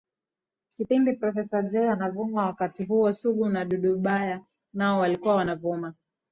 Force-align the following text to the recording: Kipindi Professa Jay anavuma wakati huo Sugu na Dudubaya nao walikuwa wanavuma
Kipindi 0.77 1.13
Professa 1.17 1.61
Jay 1.63 1.87
anavuma 1.89 2.45
wakati 2.45 2.85
huo 2.85 3.13
Sugu 3.13 3.49
na 3.49 3.65
Dudubaya 3.65 4.41
nao 4.73 4.99
walikuwa 4.99 5.35
wanavuma 5.35 5.93